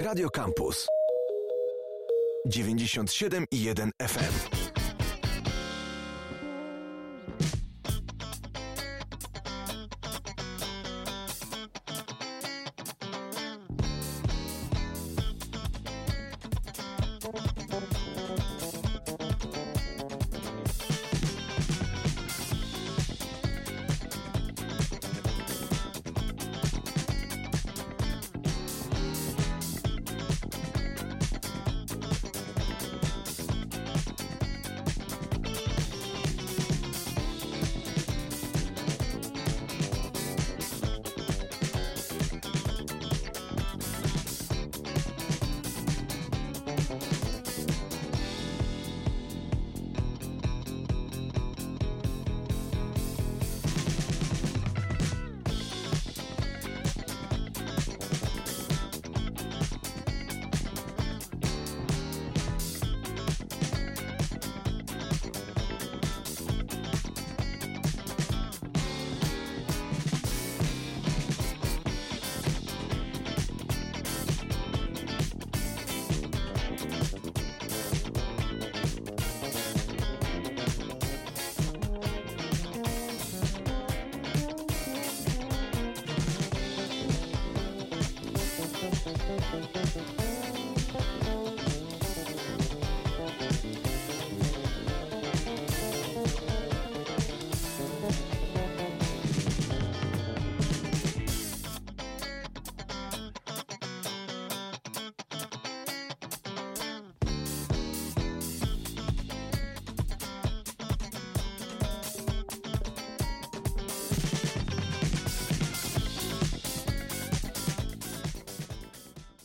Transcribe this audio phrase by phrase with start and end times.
[0.00, 0.86] Radio Campus
[2.48, 4.63] 97,1 FM.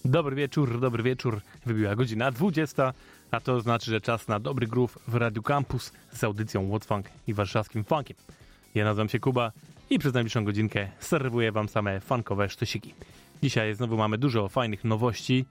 [0.09, 1.41] Dobry wieczór, dobry wieczór.
[1.65, 2.93] Wybiła godzina 20,
[3.31, 7.05] a to znaczy, że czas na dobry groove w Radio Campus z audycją What's Funk
[7.27, 8.17] i warszawskim funkiem.
[8.75, 9.52] Ja nazywam się Kuba
[9.89, 12.93] i przez najbliższą godzinkę serwuję wam same funkowe sztosiki.
[13.43, 15.45] Dzisiaj znowu mamy dużo fajnych nowości,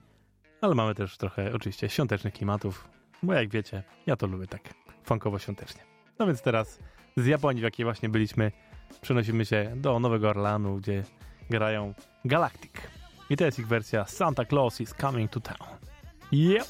[0.61, 2.87] ale mamy też trochę oczywiście świątecznych klimatów,
[3.23, 4.61] bo jak wiecie, ja to lubię tak
[5.03, 5.81] funkowo-świątecznie.
[6.19, 6.79] No więc teraz
[7.17, 8.51] z Japonii, w jakiej właśnie byliśmy,
[9.01, 11.03] przenosimy się do Nowego Orlanu, gdzie
[11.49, 11.93] grają
[12.25, 12.98] Galactic.
[13.29, 15.67] I to jest ich wersja Santa Claus is Coming to Town.
[16.31, 16.67] Yep.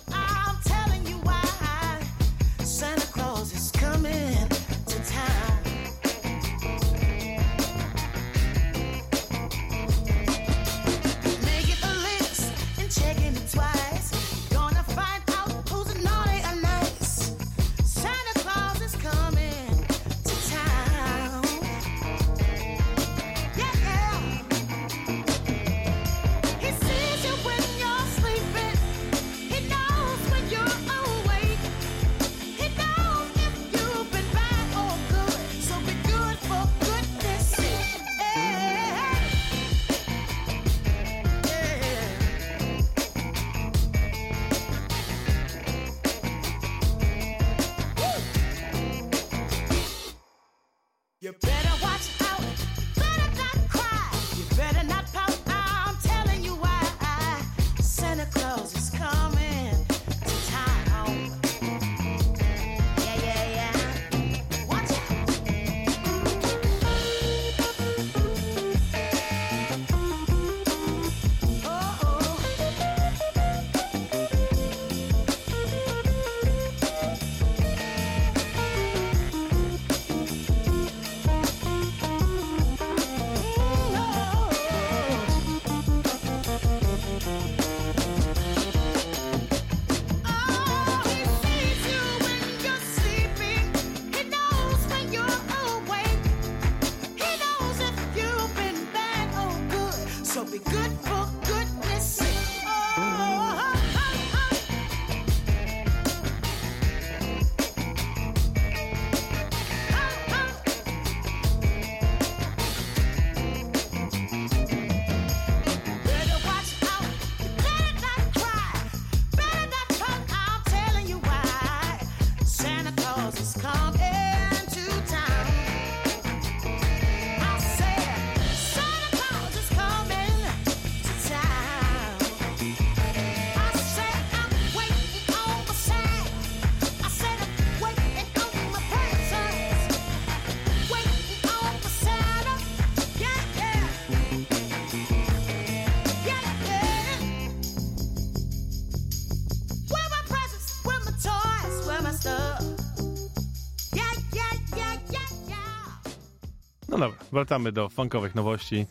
[157.31, 158.85] Wracamy do funkowych nowości.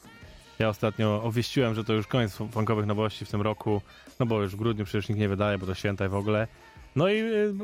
[0.58, 3.82] Ja ostatnio obwieściłem, że to już koniec funkowych nowości w tym roku,
[4.20, 6.48] no bo już w grudniu przecież nikt nie wydaje, bo to święta i w ogóle.
[6.96, 7.54] No i y,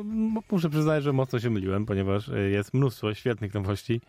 [0.51, 4.01] muszę przyznać, że mocno się myliłem, ponieważ y, jest mnóstwo świetnych nowości.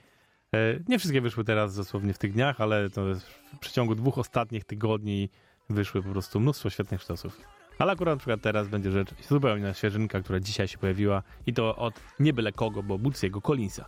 [0.55, 5.31] Y, nie wszystkie wyszły teraz dosłownie w tych dniach, ale w przeciągu dwóch ostatnich tygodni
[5.71, 7.41] wyszły po prostu mnóstwo świetnych sztosów.
[7.79, 11.77] Ale akurat na przykład teraz będzie rzecz zupełnie świeżynka, która dzisiaj się pojawiła i to
[11.77, 13.87] od nie byle kogo, bo Bootsiego Collinsa,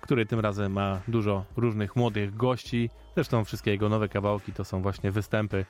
[0.00, 2.90] który tym razem ma dużo różnych młodych gości.
[3.14, 5.66] Zresztą wszystkie jego nowe kawałki to są właśnie występy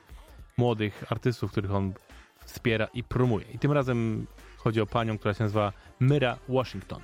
[0.56, 1.92] młodych artystów, których on
[2.44, 3.46] wspiera i promuje.
[3.54, 7.02] I tym razem chodzi o panią, która się nazywa Myra Washington.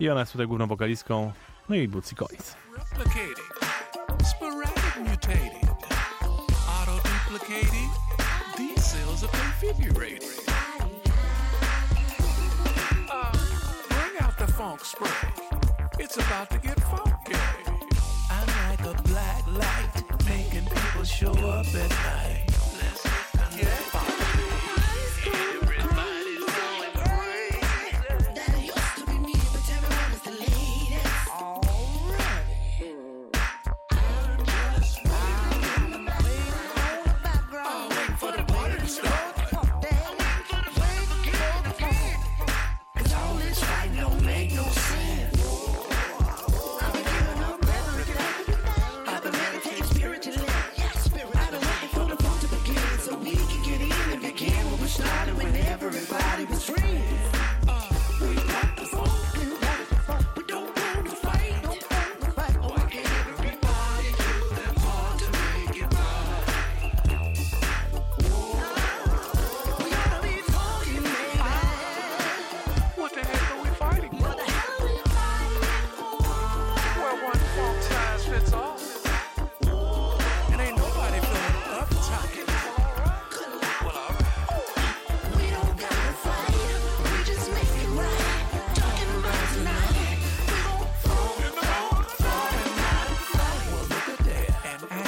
[0.00, 1.32] I ona jest tutaj główną wokalistką,
[1.68, 2.56] no i Bootsy Collins.
[6.86, 7.90] Auto-duplicating,
[8.56, 10.43] these cells are.
[14.56, 15.08] Funk spray,
[15.98, 17.34] it's about to get funky.
[18.30, 22.53] I'm like a black light, making people show up at night.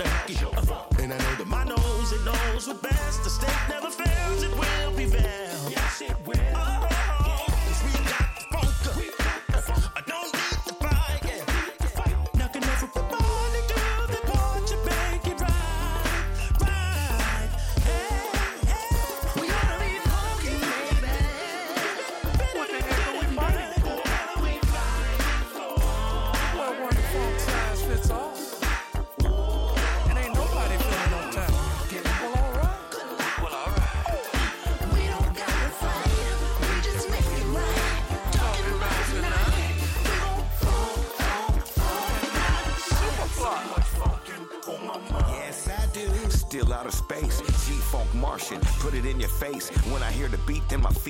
[0.00, 3.24] And I know that my nose, it knows what best.
[3.24, 3.67] to state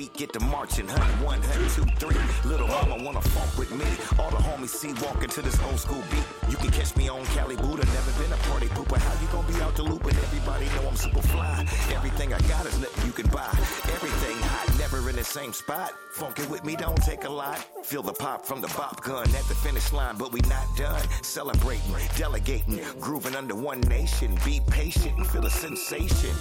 [0.09, 0.87] feet get to marching.
[0.87, 2.49] Hun, one, hun, two, three.
[2.49, 3.85] Little mama wanna funk with me.
[4.19, 6.23] All the homies see walking to this old school beat.
[6.49, 7.85] You can catch me on Cali Buddha.
[7.85, 8.97] Never been a party pooper.
[8.97, 11.65] How you gonna be out the loop and everybody know I'm super fly?
[11.91, 13.49] Everything I got is nothing you can buy.
[13.95, 15.91] Everything hot, never in the same spot.
[16.15, 17.57] Funkin' with me don't take a lot.
[17.83, 21.01] Feel the pop from the bop gun at the finish line, but we not done.
[21.21, 24.37] Celebrating, delegating, grooving under one nation.
[24.45, 26.35] Be patient and feel a sensation.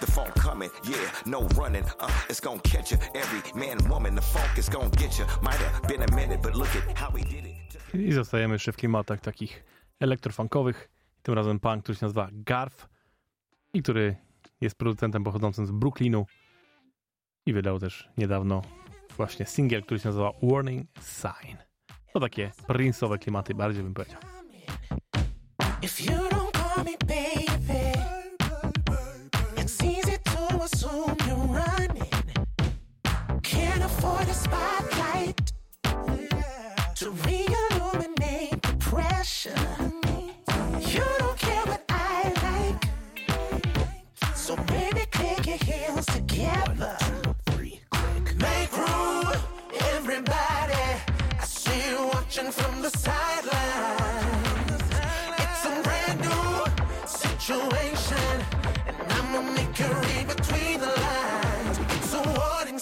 [0.00, 1.84] The funk coming, yeah, no running.
[1.84, 2.98] Uh, it's gonna catch you.
[3.14, 5.26] Every man, woman, the funk is gonna get you.
[5.42, 7.94] Might have been a minute, but look at how we did it.
[7.94, 9.64] I zostajemy jeszcze w klimatach takich
[10.00, 10.90] elektrofunkowych.
[11.22, 12.88] Tym razem pan, który się nazywa Garf
[13.74, 14.16] i który
[14.60, 16.26] jest producentem pochodzącym z Brooklynu
[17.46, 18.62] i wydał też niedawno
[19.16, 21.56] właśnie singiel, który się nazywa Warning Sign.
[22.12, 24.20] To takie prince'owe klimaty bardziej bym powiedział.
[25.82, 27.29] If you don't call me baby,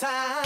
[0.00, 0.39] Time.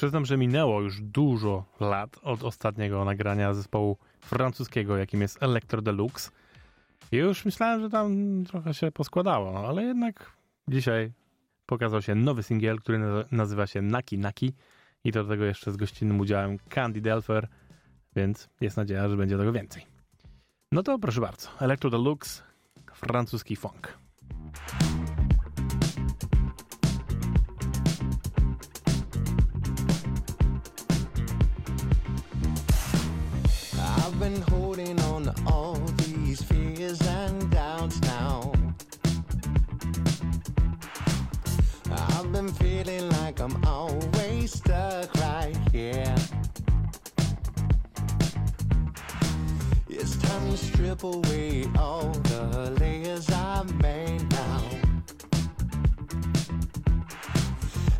[0.00, 6.30] Przyznam, że minęło już dużo lat od ostatniego nagrania zespołu francuskiego, jakim jest Electro Deluxe.
[7.12, 10.32] I już myślałem, że tam trochę się poskładało, no, ale jednak
[10.68, 11.12] dzisiaj
[11.66, 12.98] pokazał się nowy singiel, który
[13.32, 14.52] nazywa się Naki Naki
[15.04, 17.48] i do tego jeszcze z gościnnym udziałem Candy Delfer,
[18.16, 19.86] więc jest nadzieja, że będzie tego więcej.
[20.72, 22.42] No to proszę bardzo, Electro Deluxe,
[22.94, 23.98] francuski funk.
[51.00, 54.62] strip away all the layers I made now.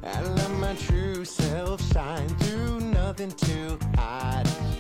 [0.03, 4.80] And let my true self shine through nothing to hide.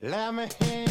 [0.00, 0.87] Let me hear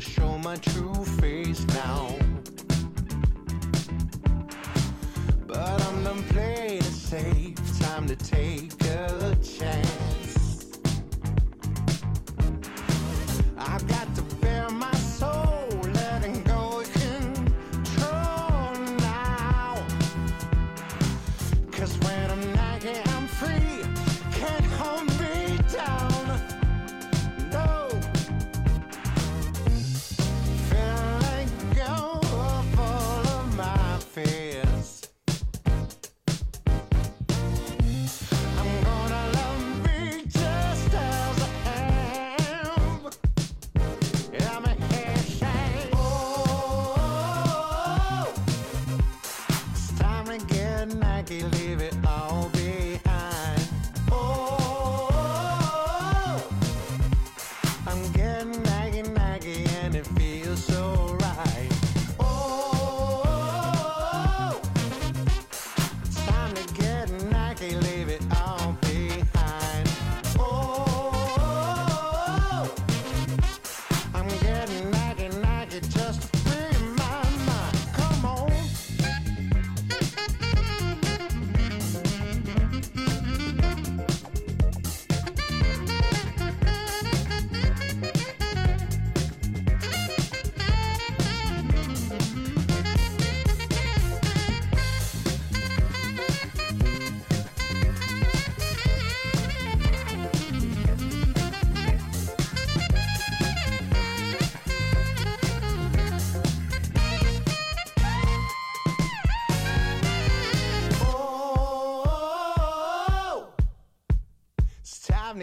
[0.00, 2.08] to show my true face now.
[5.46, 9.97] But I'm done playing it safe, time to take a chance.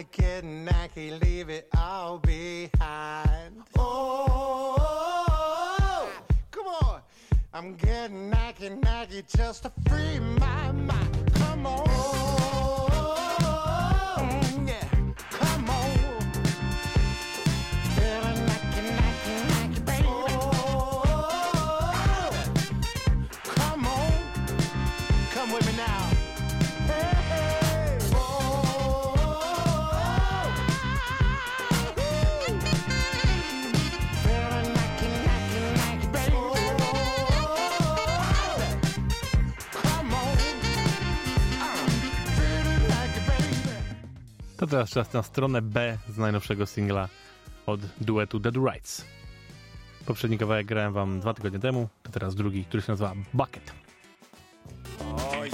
[0.04, 3.62] Getting knacky, leave it all behind.
[3.78, 4.78] Oh,
[6.50, 7.00] come on.
[7.52, 11.32] I'm getting knacky, knacky just to free my mind.
[11.34, 12.15] Come on.
[44.70, 47.08] Teraz czas na stronę B z najnowszego singla
[47.66, 49.04] od duetu Dead Rights.
[50.06, 53.72] Poprzedni kawałek grałem wam dwa tygodnie temu, to teraz drugi, który się nazywa Bucket.
[55.00, 55.46] Oh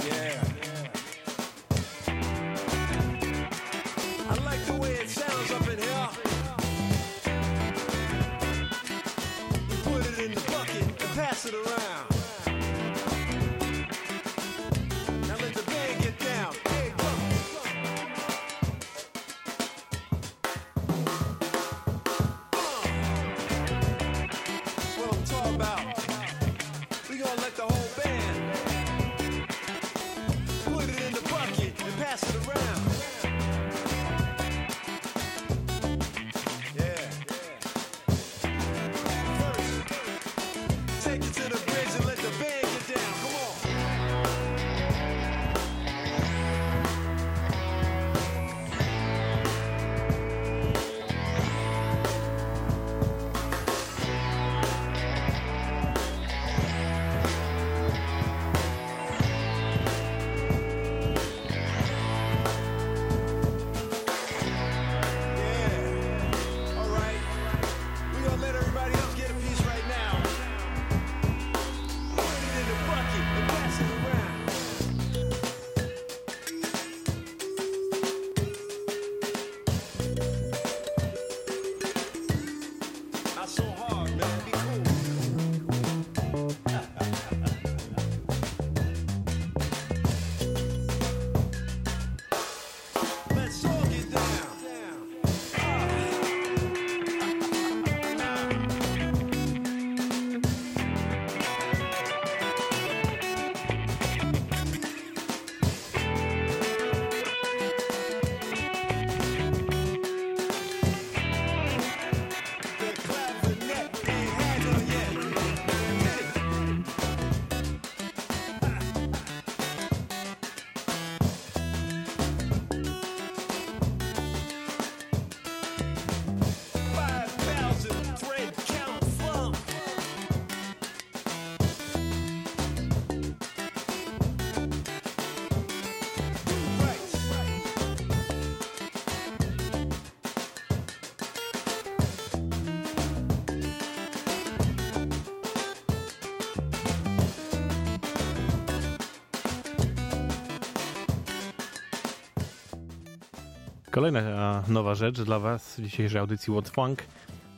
[153.93, 157.03] Kolejna nowa rzecz dla was w dzisiejszej audycji What Funk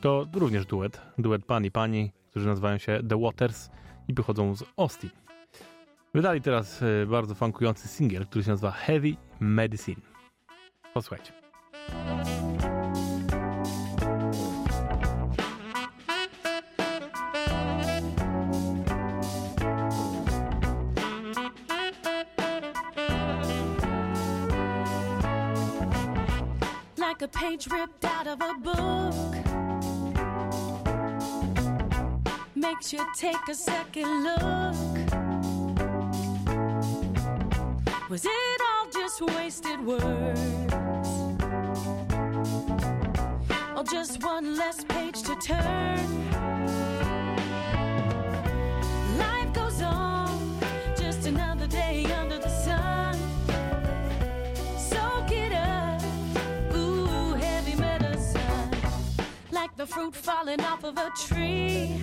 [0.00, 1.00] to również duet.
[1.18, 3.70] Duet Pani Pani, którzy nazywają się The Waters
[4.08, 5.10] i pochodzą z Austin.
[6.14, 10.00] Wydali teraz e, bardzo funkujący singiel, który się nazywa Heavy Medicine.
[10.94, 11.32] Posłuchajcie.
[27.56, 29.34] Page ripped out of a book.
[32.54, 34.74] Makes you take a second look.
[38.10, 40.40] Was it all just wasted words?
[43.76, 46.55] Or just one less page to turn?
[59.86, 62.00] The fruit falling off of a tree.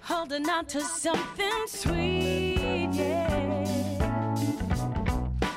[0.00, 3.64] Holding on to something sweet, yeah.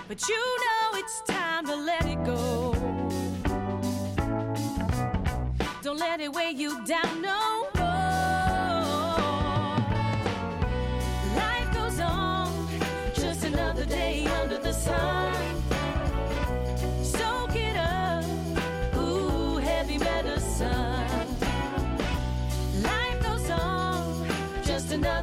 [0.08, 2.74] But you know it's time to let it go.
[5.82, 7.86] Don't let it weigh you down no more.
[11.36, 12.68] Life goes on,
[13.14, 15.21] just another day under the sun.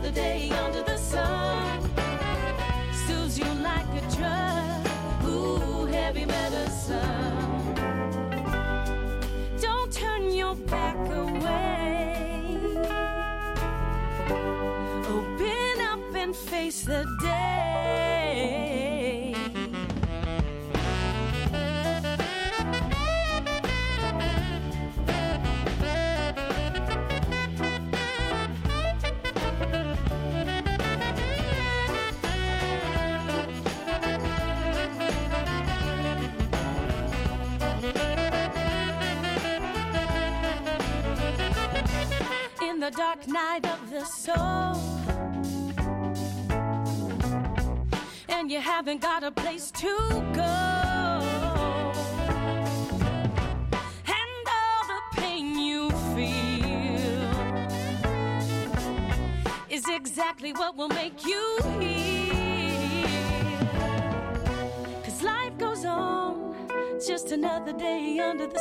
[0.09, 1.91] Another day under the sun.
[3.07, 4.87] Soothes you like a drug.
[5.27, 7.75] Ooh, heavy medicine.
[9.61, 12.59] Don't turn your back away.
[15.09, 18.68] Open up and face the day.
[43.29, 44.77] Night of the soul.
[48.29, 49.97] And you haven't got a place to
[50.33, 50.43] go.
[54.19, 57.29] And all the pain you feel
[59.69, 63.09] is exactly what will make you heal.
[65.05, 66.55] Cause life goes on,
[67.07, 68.61] just another day under the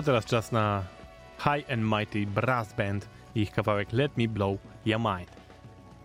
[0.00, 0.84] A teraz czas na
[1.38, 5.30] High and Mighty Brass Band i ich kawałek Let Me Blow Your Mind.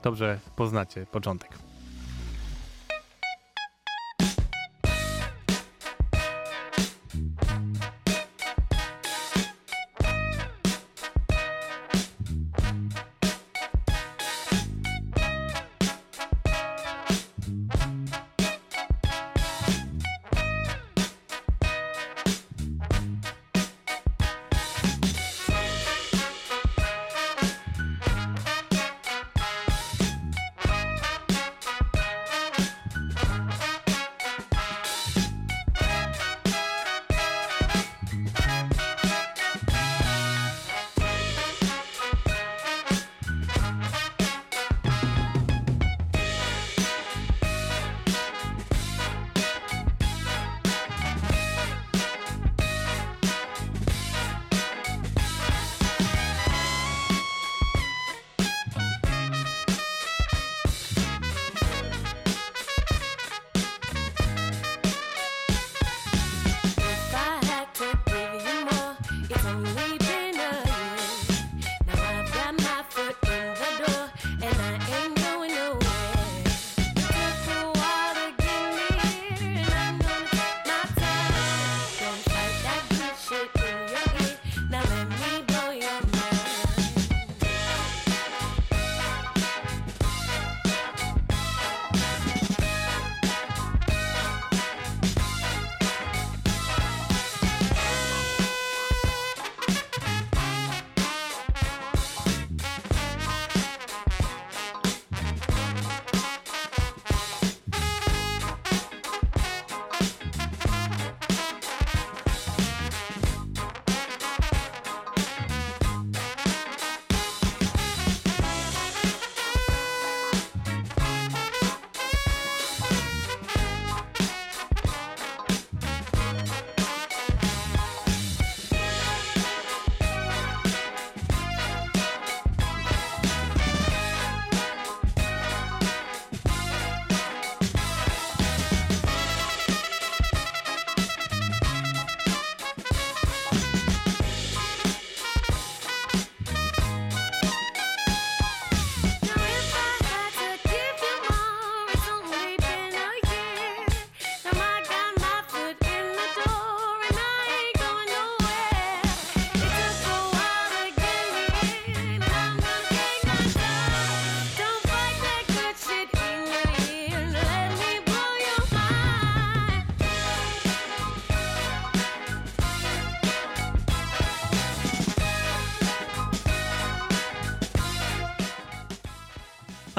[0.04, 1.65] Dobrze poznacie początek.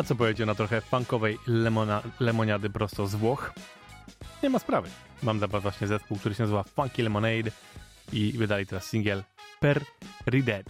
[0.06, 3.52] Co powiecie na trochę funkowej lemona, lemoniady prosto z Włoch?
[4.42, 4.88] Nie ma sprawy.
[5.22, 7.50] Mam dla was właśnie zespół, który się nazywa Funky Lemonade
[8.12, 9.22] i wydali teraz singiel
[9.60, 9.84] Per
[10.26, 10.64] Ridere.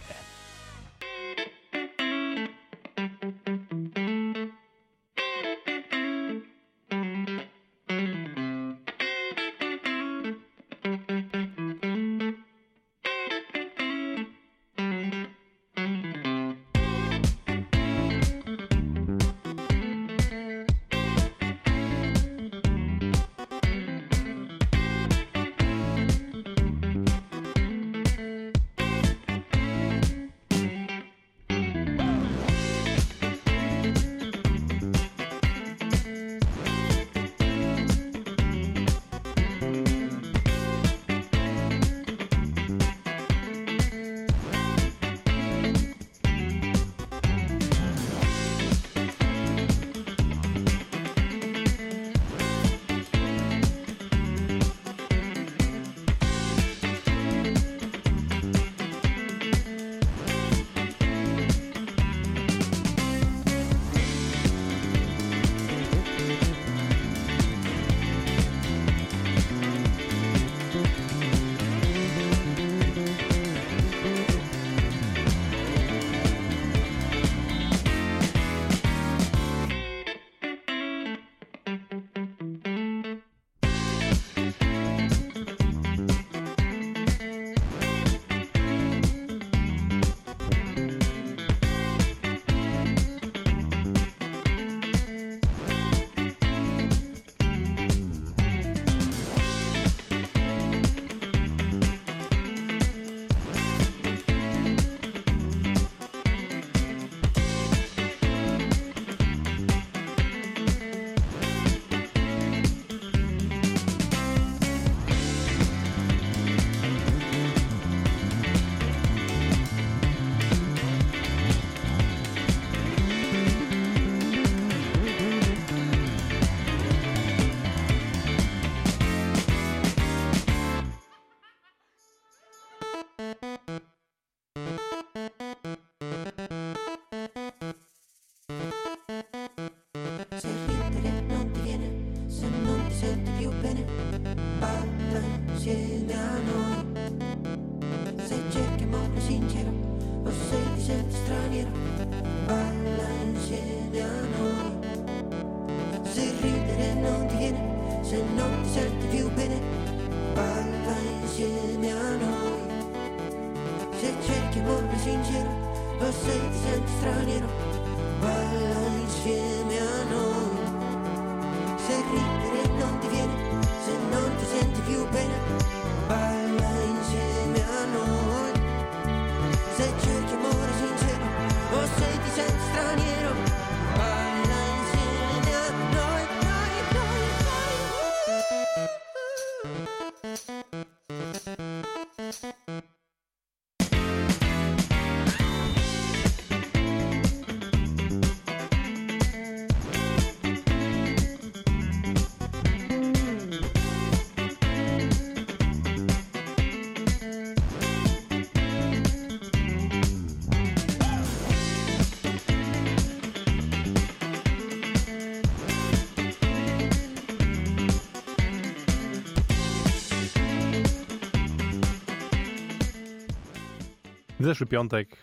[224.39, 225.17] W zeszły piątek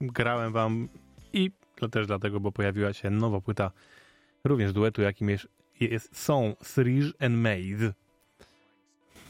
[0.00, 0.88] grałem wam
[1.32, 1.50] i
[1.90, 3.70] też dlatego, bo pojawiła się nowa płyta
[4.44, 5.48] również duetu, jakim jest,
[5.80, 7.92] jest są Cerise and Maze.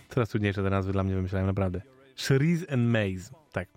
[0.09, 1.83] Coraz trudniejsze te nazwy dla mnie wymyślałem, naprawdę.
[2.17, 3.69] Cerise and Maze, tak.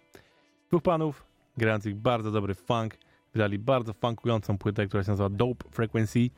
[0.69, 1.23] Dwóch panów
[1.57, 2.97] grających bardzo dobry funk,
[3.33, 6.31] wydali bardzo funkującą płytę, która się nazywa Dope Frequency i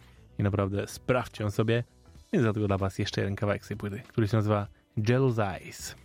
[0.44, 1.84] naprawdę sprawdźcie ją sobie.
[2.34, 4.68] Więc dlatego dla was jeszcze jeden kawałek z tej płyty, który się nazywa
[5.10, 5.96] Jealous Eyes.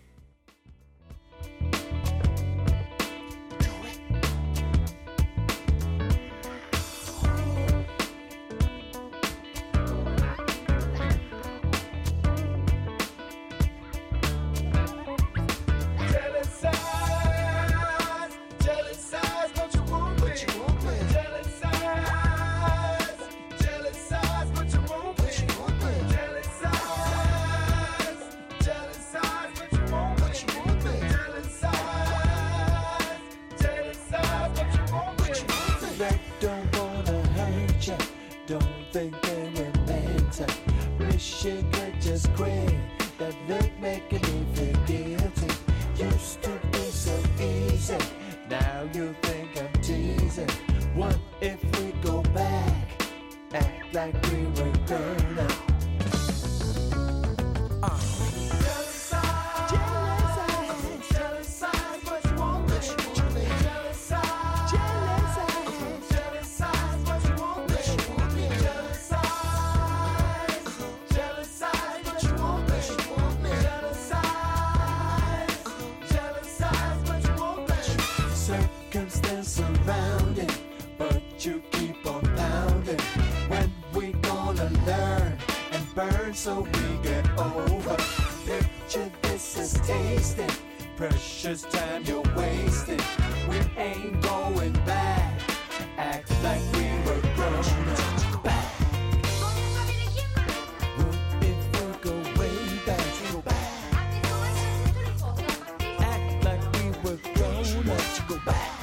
[107.87, 108.76] want to go back.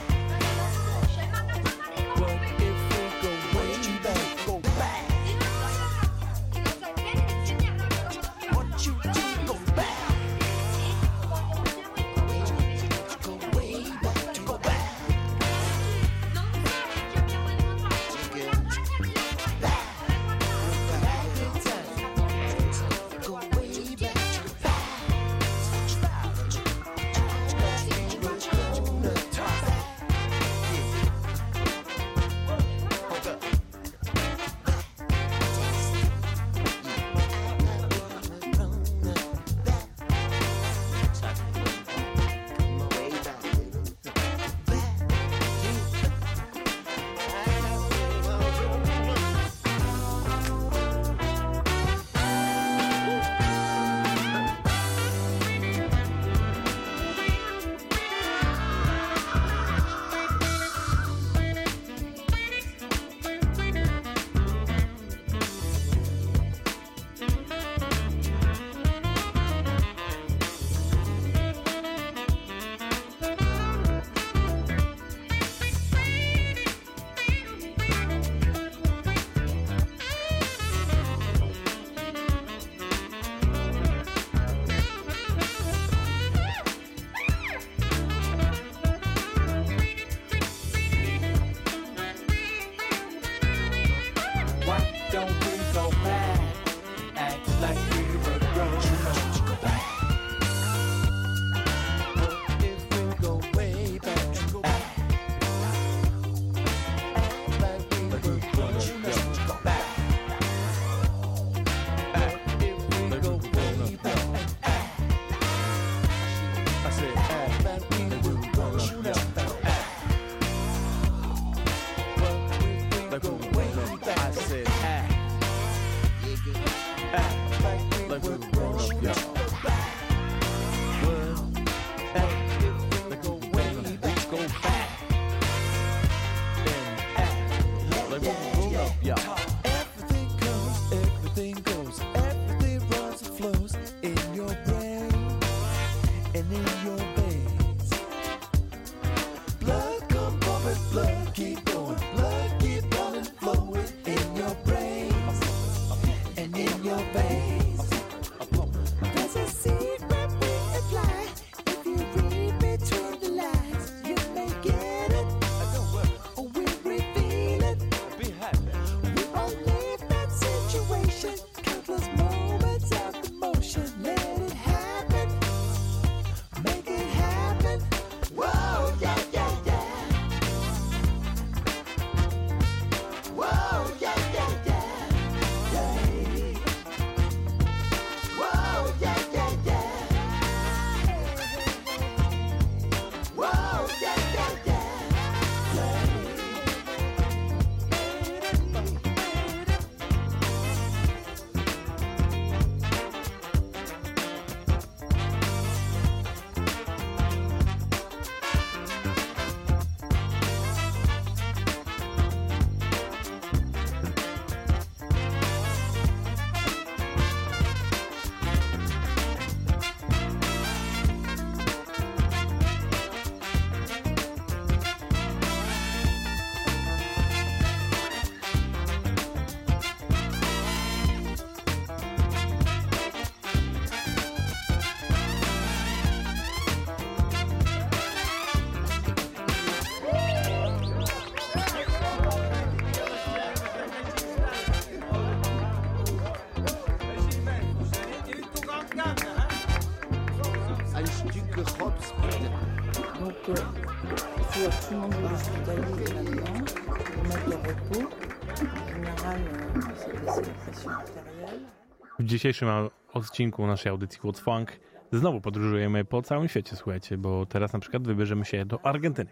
[262.44, 262.70] Dzisiejszym
[263.14, 264.80] odcinku naszej audycji What's Funk
[265.12, 269.32] znowu podróżujemy po całym świecie, słuchajcie, bo teraz na przykład wybierzemy się do Argentyny.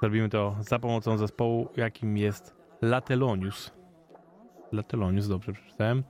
[0.00, 3.70] Zrobimy to za pomocą zespołu, jakim jest Latelonius.
[4.72, 6.04] Latelonius, dobrze przeczytałem.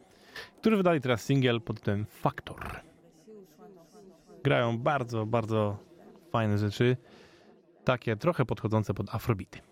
[0.61, 2.81] Którzy wydali teraz singiel pod tytułem Factor.
[4.45, 5.79] Grają bardzo, bardzo
[6.31, 6.97] fajne rzeczy.
[7.85, 9.68] Takie trochę podchodzące pod afrobity.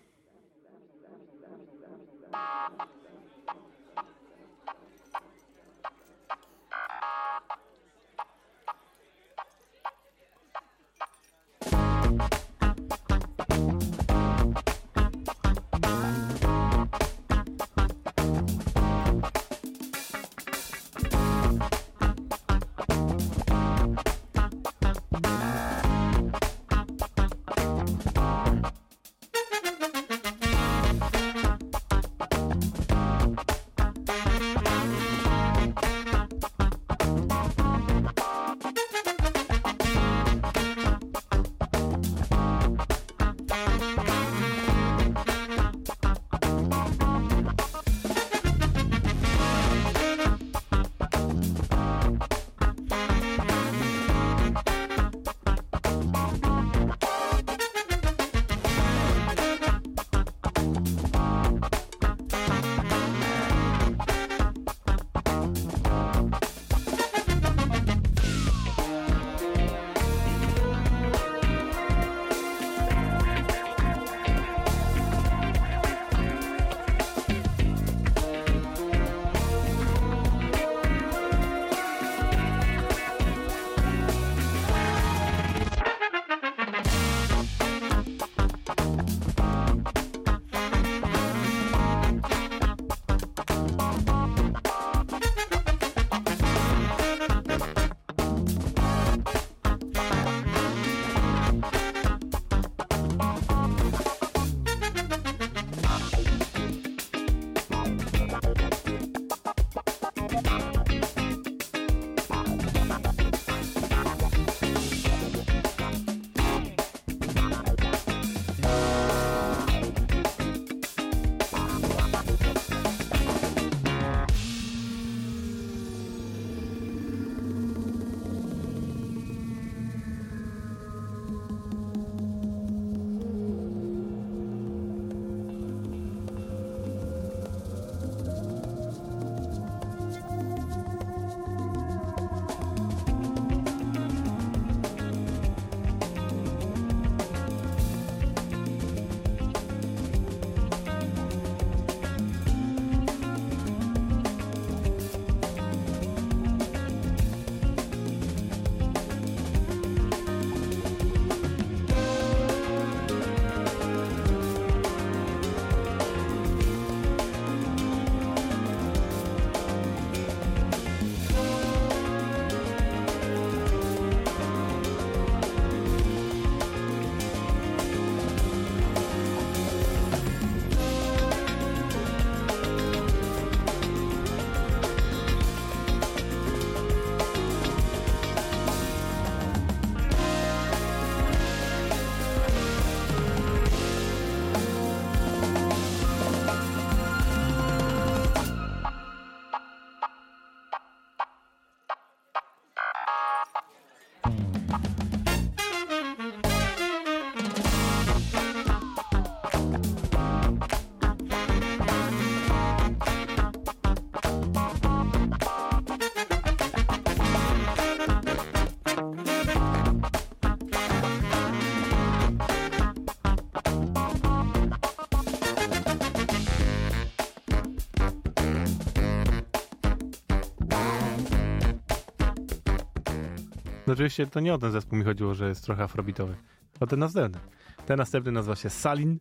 [233.87, 236.35] No oczywiście to nie o ten zespół mi chodziło, że jest trochę afrobitowy.
[236.79, 237.41] O ten następny.
[237.85, 239.19] Ten następny nazywa się Salin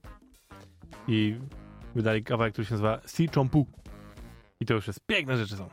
[1.09, 1.37] i
[1.95, 3.67] wydali kawałek, który się nazywa Si Chompu.
[4.61, 5.69] I to już jest piękne rzeczy są.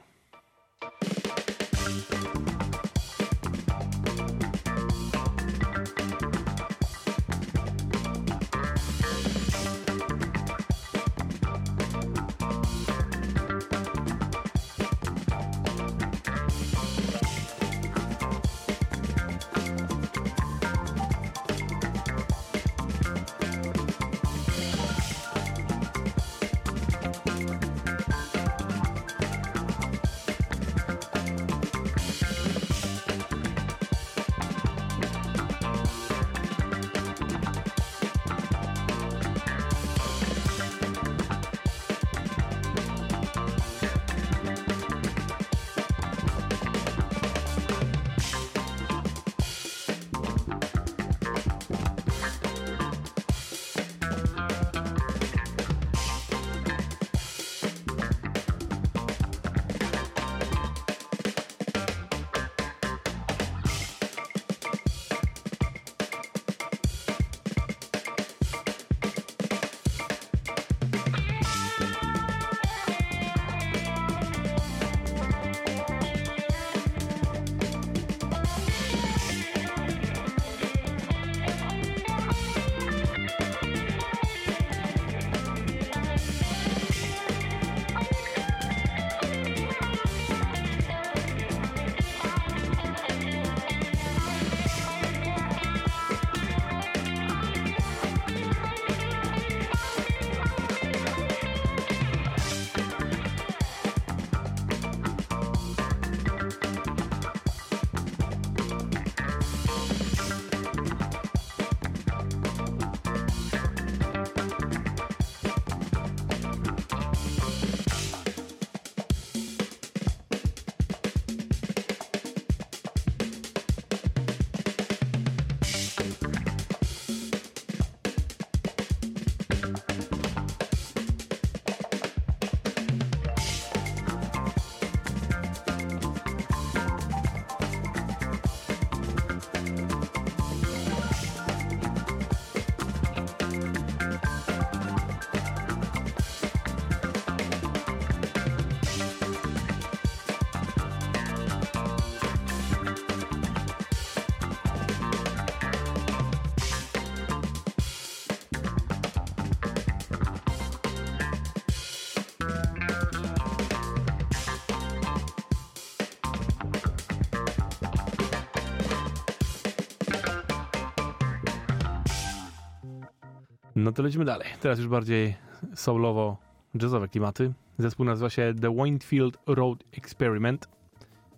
[173.83, 174.47] No to lecimy dalej.
[174.61, 175.35] Teraz już bardziej
[175.75, 176.37] soulowo
[176.81, 177.53] jazzowe klimaty.
[177.77, 180.67] Zespół nazywa się The Winfield Road Experiment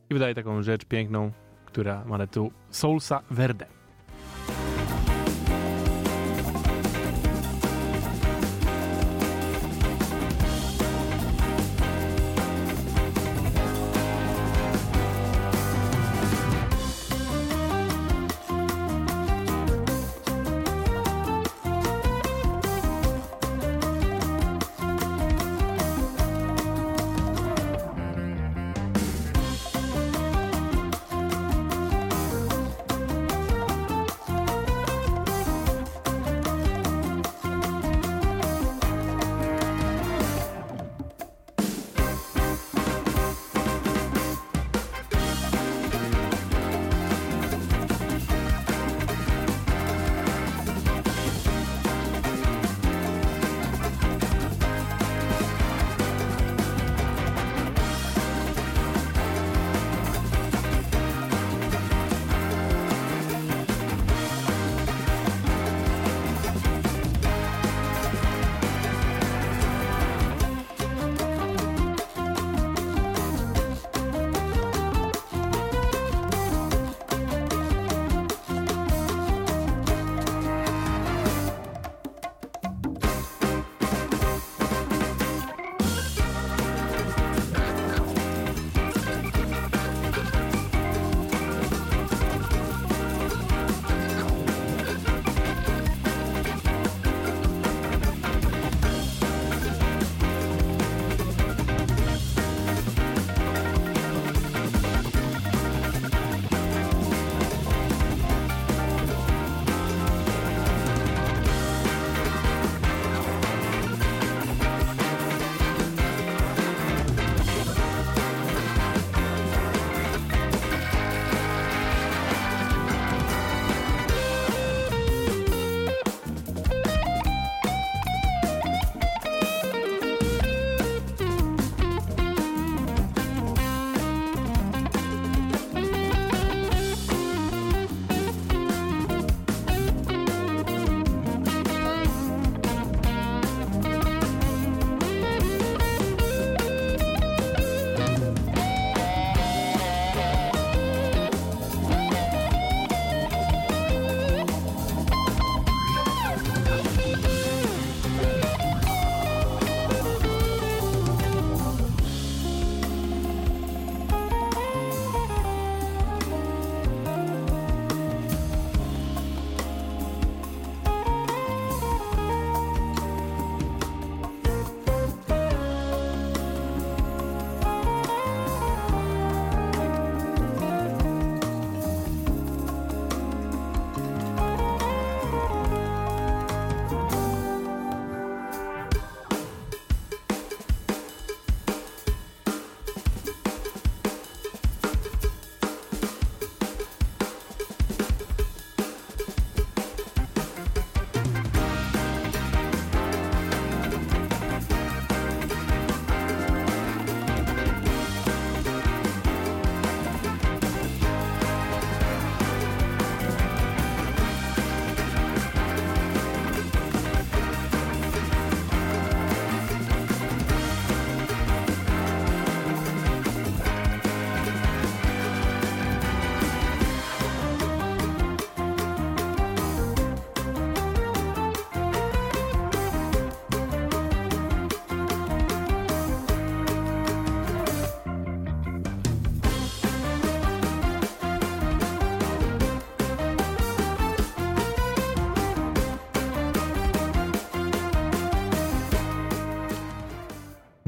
[0.09, 1.31] i wydaje taką rzecz piękną,
[1.65, 3.74] która ma na tytuł Soulsa Verde.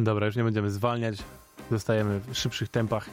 [0.08, 1.18] Dobra, już nie będziemy zwalniać.
[1.72, 3.10] Zostajemy w szybszych tempach.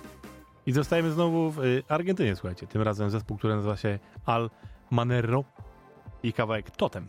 [0.66, 2.66] I zostajemy znowu w y, Argentynie, słuchajcie.
[2.66, 4.51] Tym razem zespół, który nazywa się Al
[4.90, 5.45] Manero
[6.22, 7.07] i kawałek Totem.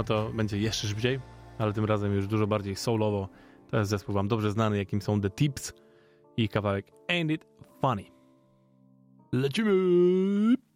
[0.00, 1.20] No to będzie jeszcze szybciej,
[1.58, 3.28] ale tym razem już dużo bardziej soulowo.
[3.70, 5.72] To jest zespół wam dobrze znany, jakim są The Tips
[6.36, 7.46] i kawałek Ain't It
[7.80, 8.04] Funny.
[9.32, 10.69] Lecimy!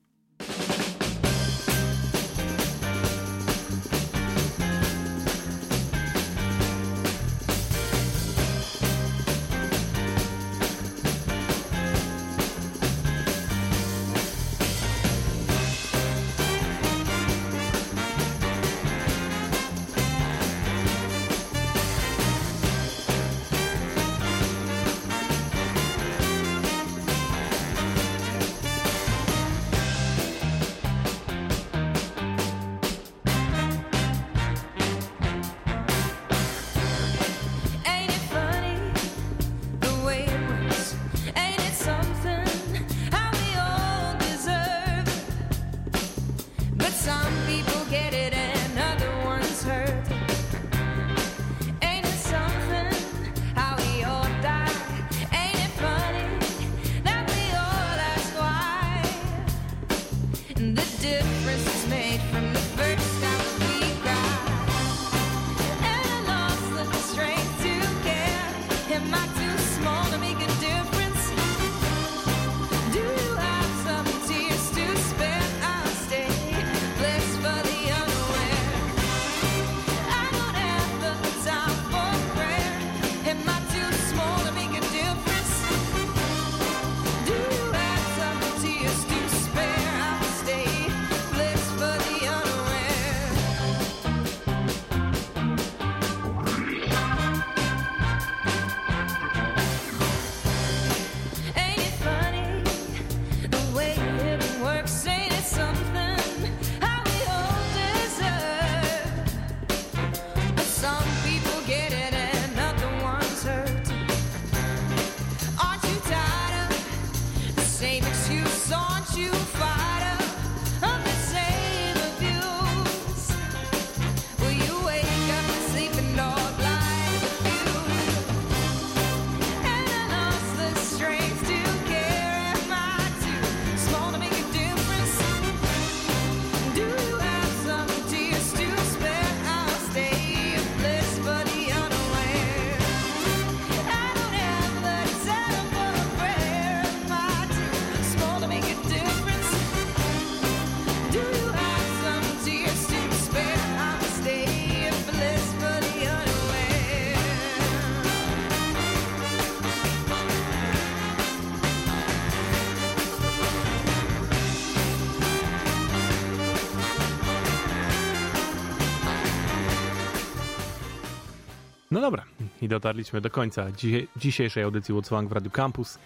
[171.94, 172.24] No dobra,
[172.62, 175.98] i dotarliśmy do końca dzi- dzisiejszej audycji What's w Radio Campus.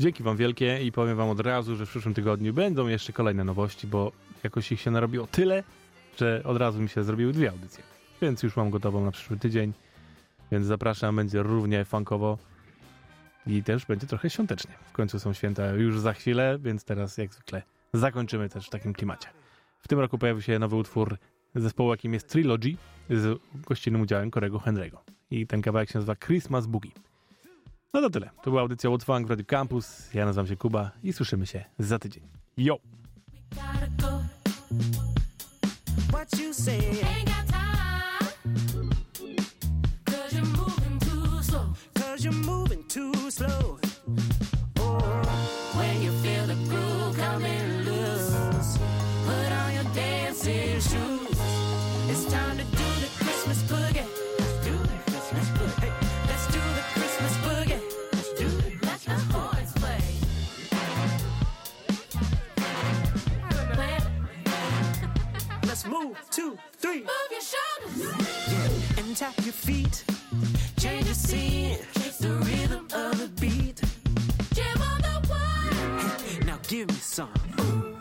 [0.00, 3.44] Dzięki wam wielkie i powiem wam od razu, że w przyszłym tygodniu będą jeszcze kolejne
[3.44, 4.12] nowości, bo
[4.44, 5.64] jakoś ich się narobiło tyle,
[6.18, 7.84] że od razu mi się zrobiły dwie audycje.
[8.22, 9.72] Więc już mam gotową na przyszły tydzień,
[10.52, 12.38] więc zapraszam, będzie równie funkowo
[13.46, 14.74] i też będzie trochę świątecznie.
[14.86, 17.62] W końcu są święta już za chwilę, więc teraz jak zwykle
[17.92, 19.28] zakończymy też w takim klimacie.
[19.78, 21.16] W tym roku pojawił się nowy utwór
[21.54, 22.76] zespołu, jakim jest Trilogy
[23.10, 25.11] z gościnnym udziałem Korego Henry'ego.
[25.32, 26.90] I ten kawałek się nazywa Christmas Boogie.
[27.94, 28.30] No to tyle.
[28.42, 30.14] To była audycja What's Funk w Radio Campus.
[30.14, 32.22] Ja nazywam się Kuba i słyszymy się za tydzień.
[32.56, 32.78] Yo!
[36.08, 36.32] What
[66.04, 66.16] move.
[66.30, 67.00] Two, three.
[67.00, 67.98] Move your shoulders.
[68.50, 69.02] Yeah.
[69.02, 70.04] And tap your feet.
[70.78, 71.78] Change your scene.
[72.20, 73.80] The rhythm of the beat.
[74.54, 76.46] Jam on the one.
[76.46, 77.32] Now give me some.
[77.60, 77.96] Ooh,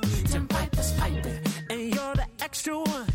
[0.47, 1.39] Piper's piping.
[1.69, 3.07] And you're the extra one.